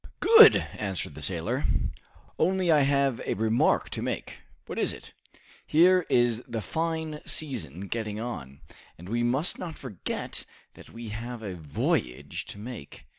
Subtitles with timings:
[0.19, 1.63] "Good!" answered the sailor.
[2.39, 5.13] "Only I have a remark to make." "What is it?"
[5.67, 8.61] "Here is the fine season getting on,
[8.97, 10.43] and we must not forget
[10.73, 13.05] that we have a voyage to make."